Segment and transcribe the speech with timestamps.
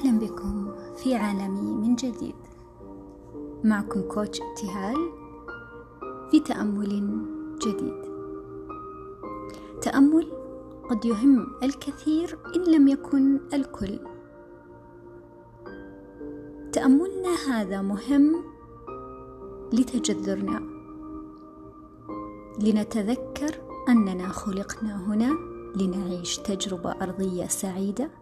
[0.00, 2.34] أهلا بكم في عالمي من جديد.
[3.64, 4.96] معكم كوتش ابتهال
[6.30, 7.24] في تأمل
[7.62, 8.02] جديد.
[9.82, 10.32] تأمل
[10.90, 13.98] قد يهم الكثير إن لم يكن الكل.
[16.72, 18.44] تأملنا هذا مهم
[19.72, 20.62] لتجذرنا.
[22.60, 25.32] لنتذكر أننا خلقنا هنا
[25.76, 28.19] لنعيش تجربة أرضية سعيدة.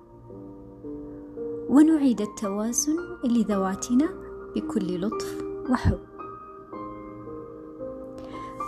[1.69, 4.09] ونعيد التوازن لذواتنا
[4.55, 5.99] بكل لطف وحب.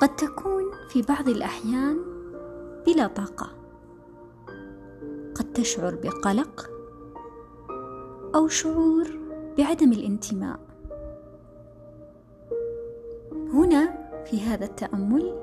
[0.02, 1.98] قد تكون في بعض الأحيان
[2.86, 3.50] بلا طاقة.
[5.34, 6.70] قد تشعر بقلق
[8.34, 9.06] أو شعور
[9.58, 10.60] بعدم الانتماء.
[13.52, 15.34] هنا في هذا التأمل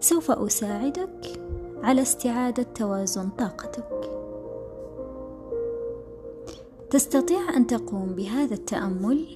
[0.00, 1.42] سوف أساعدك
[1.82, 4.25] على استعادة توازن طاقتك.
[6.90, 9.26] تستطيع أن تقوم بهذا التأمل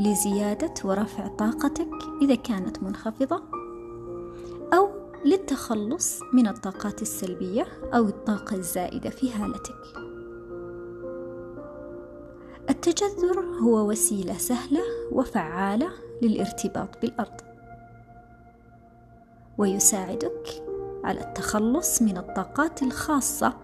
[0.00, 1.90] لزيادة ورفع طاقتك
[2.22, 3.42] إذا كانت منخفضة
[4.74, 4.88] أو
[5.24, 10.04] للتخلص من الطاقات السلبية أو الطاقة الزائدة في هالتك.
[12.70, 14.82] التجذر هو وسيلة سهلة
[15.12, 15.88] وفعالة
[16.22, 17.40] للارتباط بالأرض،
[19.58, 20.62] ويساعدك
[21.04, 23.56] على التخلص من الطاقات الخاصة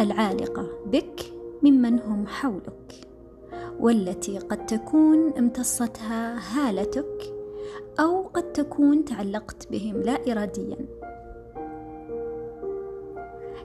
[0.00, 3.08] العالقة بك ممن هم حولك
[3.80, 7.34] والتي قد تكون امتصتها هالتك
[8.00, 10.76] أو قد تكون تعلقت بهم لا اراديا.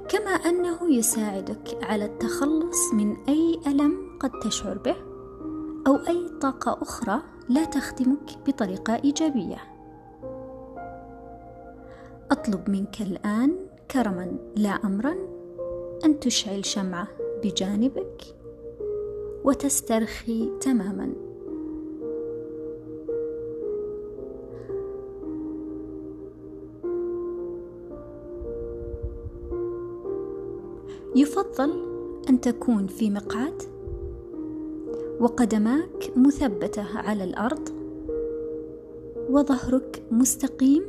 [0.10, 4.96] كما أنه يساعدك على التخلص من أي ألم قد تشعر به
[5.88, 9.58] أو أي طاقة أخرى لا تخدمك بطريقة إيجابية.
[12.32, 13.56] أطلب منك الآن
[13.92, 15.16] كرما لا امرا
[16.06, 17.27] أن تشعل شمعة.
[17.44, 18.22] بجانبك
[19.44, 21.14] وتسترخي تماما.
[31.16, 31.72] يفضل
[32.30, 33.62] أن تكون في مقعد
[35.20, 37.70] وقدماك مثبتة على الأرض
[39.30, 40.84] وظهرك مستقيم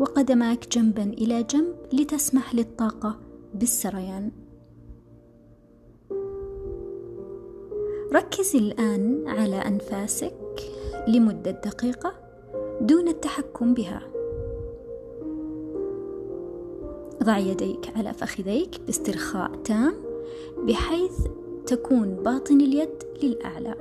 [0.00, 3.23] وقدماك جنبا إلى جنب لتسمح للطاقة
[3.54, 4.30] بالسريان.
[8.12, 10.34] ركز الآن على أنفاسك
[11.08, 12.14] لمدة دقيقة
[12.80, 14.02] دون التحكم بها.
[17.22, 19.94] ضع يديك على فخذيك باسترخاء تام
[20.58, 21.26] بحيث
[21.66, 23.74] تكون باطن اليد للأعلى.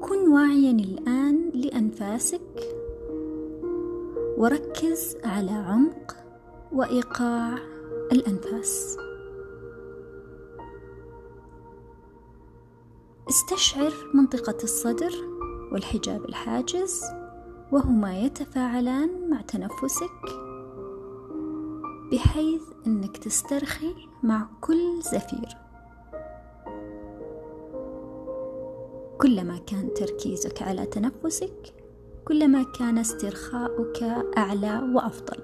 [0.00, 2.77] كن واعيا الآن لأنفاسك
[4.38, 6.16] وركز على عمق
[6.72, 7.58] وإيقاع
[8.12, 8.96] الأنفاس.
[13.28, 15.12] استشعر منطقة الصدر
[15.72, 17.02] والحجاب الحاجز
[17.72, 20.22] وهما يتفاعلان مع تنفسك
[22.12, 25.48] بحيث إنك تسترخي مع كل زفير.
[29.20, 31.74] كلما كان تركيزك على تنفسك
[32.28, 34.02] كلما كان استرخاؤك
[34.38, 35.38] أعلى وأفضل.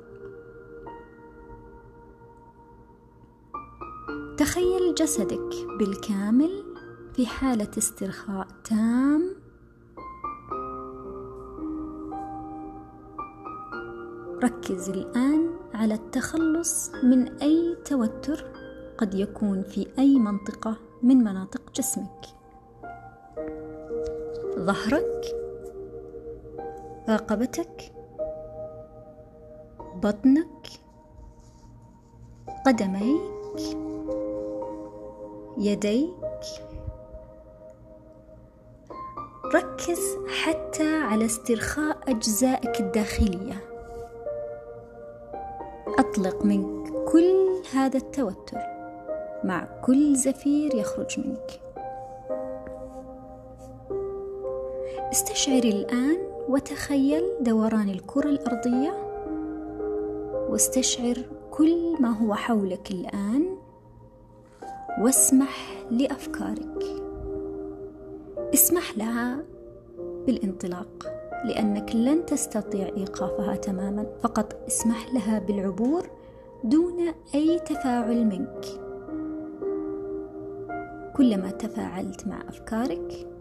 [4.36, 6.64] تخيل جسدك بالكامل
[7.14, 9.36] في حالة استرخاء تام.
[14.44, 18.44] ركز الآن على التخلص من أي توتر
[18.98, 22.24] قد يكون في أي منطقة من مناطق جسمك.
[24.58, 25.43] ظهرك
[27.08, 27.92] رقبتك
[29.94, 30.66] بطنك
[32.66, 33.76] قدميك
[35.58, 36.14] يديك.
[39.54, 43.64] ركز حتى على استرخاء أجزائك الداخلية.
[45.98, 48.58] أطلق منك كل هذا التوتر
[49.44, 51.60] مع كل زفير يخرج منك.
[55.12, 58.94] استشعر الآن وتخيل دوران الكرة الأرضية
[60.50, 61.16] واستشعر
[61.50, 63.56] كل ما هو حولك الآن
[65.00, 66.84] واسمح لأفكارك.
[68.54, 69.44] اسمح لها
[70.26, 71.12] بالانطلاق
[71.44, 74.06] لأنك لن تستطيع إيقافها تماما.
[74.22, 76.06] فقط اسمح لها بالعبور
[76.64, 78.64] دون أي تفاعل منك.
[81.16, 83.33] كلما تفاعلت مع أفكارك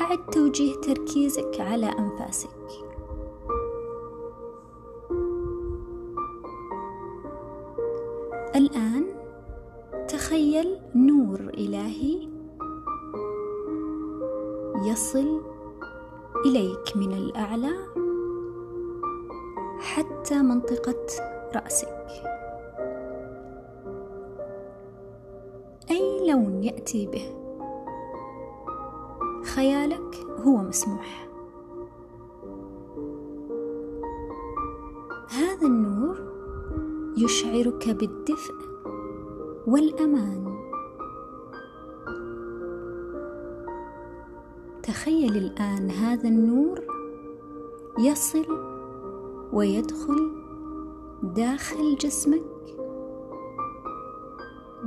[0.00, 2.48] أعد توجيه تركيزك على أنفاسك.
[8.56, 9.04] الآن
[10.08, 12.28] تخيل نور إلهي
[14.84, 15.40] يصل
[16.46, 17.76] إليك من الأعلى
[19.78, 21.06] حتى منطقة
[21.54, 21.98] رأسك.
[25.90, 27.37] أي لون يأتي به؟
[29.58, 31.28] خيالك هو مسموح.
[35.28, 36.18] هذا النور
[37.16, 38.54] يشعرك بالدفء
[39.66, 40.58] والأمان.
[44.82, 46.80] تخيل الآن هذا النور
[47.98, 48.46] يصل
[49.52, 50.32] ويدخل
[51.22, 52.76] داخل جسمك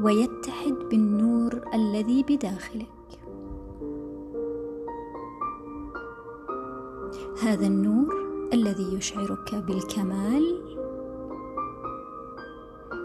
[0.03, 3.00] ويتحد بالنور الذي بداخلك
[7.41, 8.15] هذا النور
[8.53, 10.61] الذي يشعرك بالكمال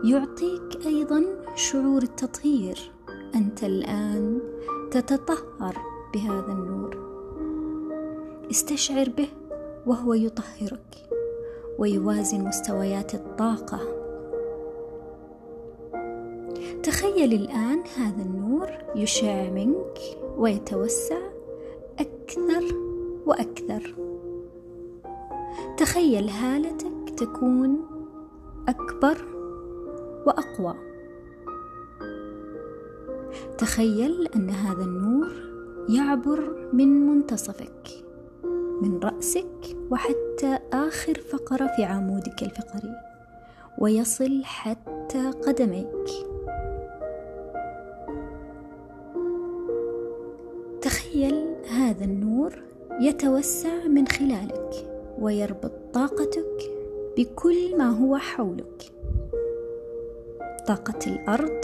[0.04, 1.24] يعطيك أيضا
[1.54, 2.92] شعور التطهير.
[3.34, 4.40] أنت الآن
[4.90, 5.76] تتطهر
[6.14, 6.96] بهذا النور.
[8.50, 9.28] استشعر به
[9.86, 11.08] وهو يطهرك
[11.78, 13.80] ويوازن مستويات الطاقة.
[16.82, 19.98] تخيل الآن هذا النور يشع منك
[20.38, 21.20] ويتوسع
[21.98, 22.64] أكثر
[23.26, 24.06] وأكثر.
[25.76, 27.87] تخيل هالتك تكون
[28.69, 29.17] أكبر
[30.26, 30.75] وأقوى.
[33.58, 35.28] تخيل أن هذا النور
[35.88, 37.88] يعبر من منتصفك
[38.82, 42.94] من رأسك وحتى آخر فقرة في عمودك الفقري
[43.79, 46.08] ويصل حتى قدميك.
[50.81, 52.62] تخيل هذا النور
[53.00, 54.95] يتوسع من خلالك.
[55.18, 56.72] ويربط طاقتك
[57.16, 58.92] بكل ما هو حولك.
[60.68, 61.60] طاقة الأرض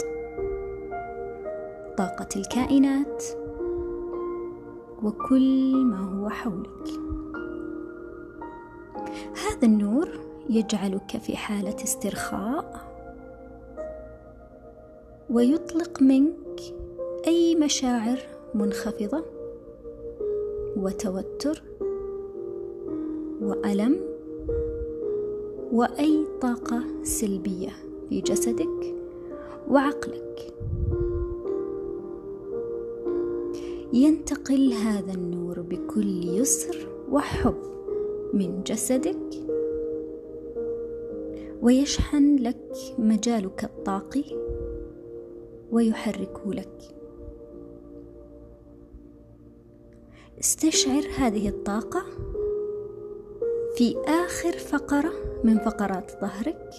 [1.97, 3.23] طاقة الكائنات
[5.03, 6.89] وكل ما هو حولك.
[9.45, 10.09] هذا النور
[10.49, 12.93] يجعلك في حالة استرخاء
[15.29, 16.59] ويطلق منك
[17.27, 18.19] أي مشاعر
[18.53, 19.25] منخفضة
[20.77, 21.63] وتوتر
[23.43, 23.99] وألم
[25.71, 27.69] واي طاقه سلبية
[28.09, 28.95] في جسدك
[29.69, 30.53] وعقلك.
[33.93, 37.55] ينتقل هذا النور بكل يسر وحب
[38.33, 39.33] من جسدك
[41.61, 44.23] ويشحن لك مجالك الطاقي
[45.71, 46.95] ويحركه لك.
[50.39, 52.03] استشعر هذه الطاقة
[53.75, 56.69] في آخر فقرة من فقرات ظهرك.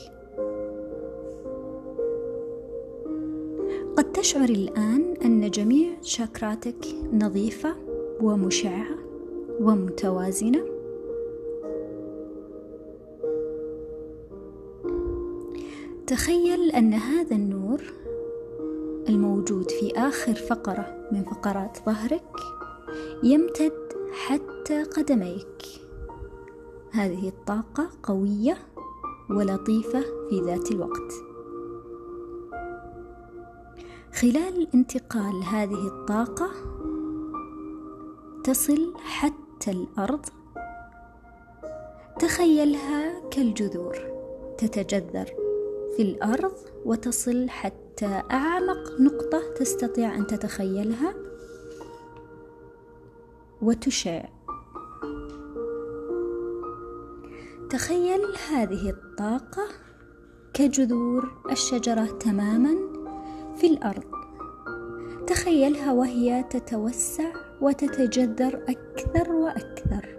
[3.96, 7.74] قد تشعر الآن أن جميع شاكراتك نظيفة
[8.20, 8.86] ومشعة
[9.60, 10.64] ومتوازنة.
[16.06, 17.82] تخيل أن هذا النور
[19.08, 22.36] الموجود في آخر فقرة من فقرات ظهرك
[23.22, 23.72] يمتد
[24.12, 25.83] حتى قدميك.
[26.94, 28.58] هذه الطاقة قوية
[29.30, 31.12] ولطيفة في ذات الوقت.
[34.12, 36.50] خلال انتقال هذه الطاقة
[38.44, 40.26] تصل حتى الأرض.
[42.18, 43.96] تخيلها كالجذور
[44.58, 45.26] تتجذر
[45.96, 51.14] في الأرض وتصل حتى أعمق نقطة تستطيع أن تتخيلها
[53.62, 54.24] وتشع.
[57.70, 59.68] تخيل هذه الطاقة
[60.54, 62.74] كجذور الشجرة تماما
[63.56, 64.04] في الأرض.
[65.26, 70.18] تخيلها وهي تتوسع وتتجذر أكثر وأكثر.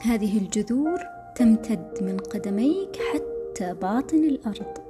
[0.00, 0.98] هذه الجذور
[1.36, 4.82] تمتد من قدميك حتى باطن الأرض.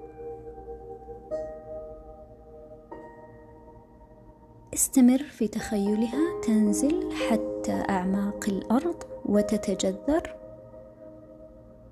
[4.75, 8.92] استمر في تخيلها تنزل حتى أعماق الأرض
[9.27, 10.35] وتتجذر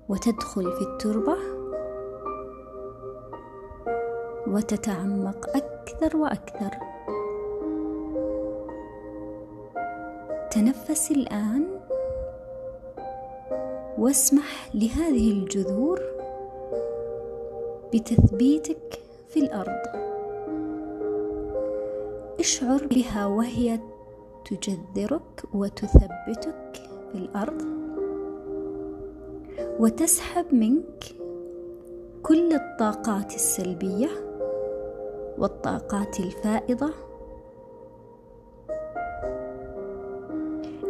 [0.09, 1.37] وتدخل في التربة
[4.47, 6.71] وتتعمق أكثر وأكثر.
[10.51, 11.67] تنفس الآن
[13.97, 16.01] واسمح لهذه الجذور
[17.93, 18.99] بتثبيتك
[19.29, 19.81] في الأرض.
[22.39, 23.79] اشعر بها وهي
[24.45, 27.61] تجذرك وتثبتك في الأرض
[29.79, 31.03] وتسحب منك
[32.23, 34.09] كل الطاقات السلبية
[35.37, 36.89] والطاقات الفائضة.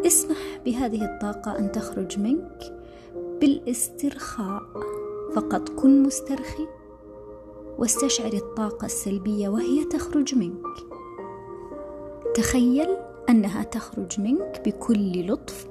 [0.05, 2.83] اسمح بهذه الطاقة أن تخرج منك
[3.41, 4.63] بالاسترخاء.
[5.33, 6.67] فقط كن مسترخي
[7.77, 10.65] واستشعر الطاقة السلبية وهي تخرج منك.
[12.35, 12.97] تخيل
[13.29, 15.70] أنها تخرج منك بكل لطف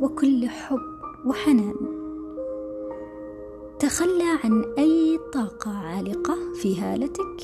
[0.00, 1.76] وكل حب وحنان.
[3.78, 7.42] تخلى عن أي طاقة عالقة في هالتك.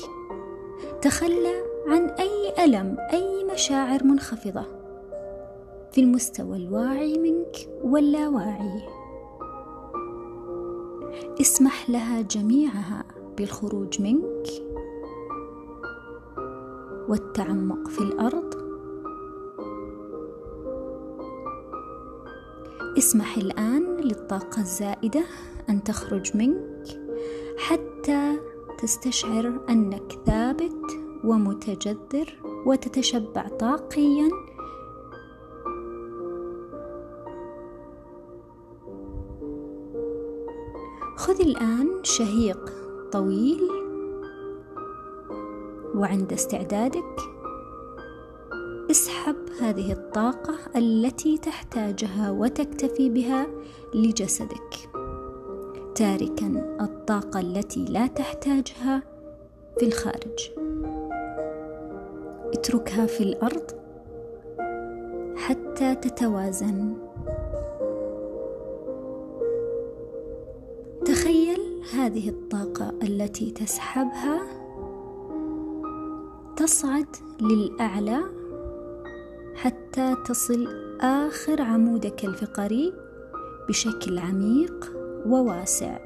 [1.01, 4.65] تخلى عن أي ألم أي مشاعر منخفضة.
[5.91, 8.81] في المستوى الواعي منك واللاواعي.
[11.41, 13.03] اسمح لها جميعها
[13.37, 14.47] بالخروج منك.
[17.09, 18.46] والتعمق في الأرض
[22.97, 25.23] اسمح الآن للطاقة الزائدة
[25.69, 26.83] أن تخرج منك
[27.57, 28.37] حتى
[28.77, 30.81] تستشعر أنك ثابت
[31.23, 34.29] ومتجذر وتتشبع طاقيا.
[41.17, 42.73] خذ الآن شهيق
[43.11, 43.69] طويل
[45.95, 47.36] وعند استعدادك
[49.61, 53.47] هذه الطاقة التي تحتاجها وتكتفي بها
[53.95, 54.89] لجسدك.
[55.95, 59.03] تاركا الطاقة التي لا تحتاجها
[59.79, 60.51] في الخارج.
[62.53, 63.71] اتركها في الأرض
[65.35, 67.07] حتى تتوازن.
[71.93, 74.39] هذه الطاقة التي تسحبها
[76.55, 78.36] تصعد للأعلى
[79.97, 80.67] تصل
[81.01, 82.93] آخر عمودك الفقري؟
[83.69, 84.91] بشكل عميق
[85.25, 85.97] وواسع.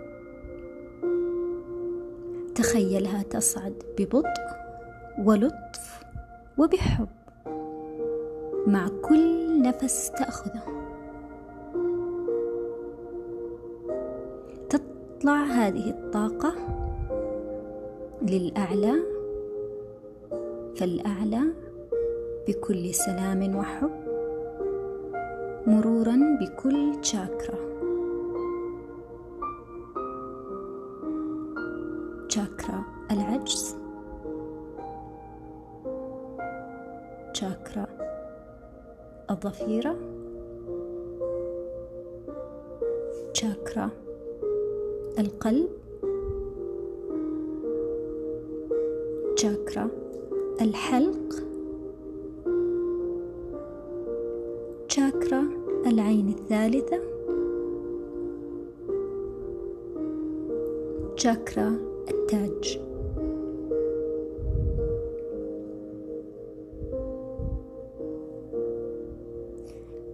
[2.55, 4.41] تخيلها تصعد ببطء
[5.19, 6.03] ولطف
[6.57, 7.07] وبحب.
[8.67, 10.63] مع كل نفس تأخذه.
[14.69, 16.53] تطلع هذه الطاقة
[18.21, 18.93] للأعلى.
[20.75, 21.70] فالأعلى
[22.47, 23.91] بكل سلام وحب
[25.67, 27.59] مرورا بكل شاكرا
[32.29, 33.77] شاكرا العجز.
[37.33, 37.87] شاكرا
[39.31, 39.95] الضفيرة
[43.33, 43.89] شاكرا
[45.19, 45.69] القلب.
[49.35, 49.87] شاكرا
[50.61, 51.40] الحلق.
[54.91, 55.43] شاكرا
[55.87, 57.01] العين الثالثة.
[61.15, 61.79] شاكرا
[62.09, 62.79] التاج.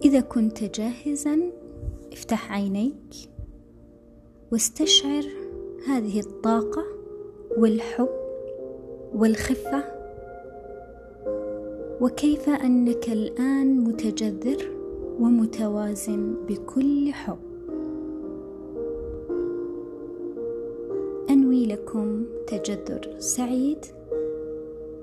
[0.04, 1.38] إذا كنت جاهزا
[2.12, 3.14] افتح عينيك
[4.52, 5.24] واستشعر
[5.88, 6.84] هذه الطاقة
[7.56, 8.08] والحب
[9.14, 9.97] والخفة.
[12.00, 14.70] وكيف أنك الآن متجذر
[15.20, 17.38] ومتوازن بكل حب.
[21.30, 23.78] أنوي لكم تجذر سعيد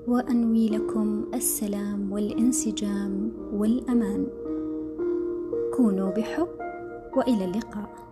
[0.06, 4.26] وأنوي لكم السلام والانسجام والأمان.
[5.76, 6.48] كونوا بحب
[7.16, 8.05] وإلى اللقاء.